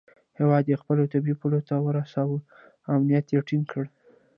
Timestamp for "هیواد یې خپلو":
0.39-1.03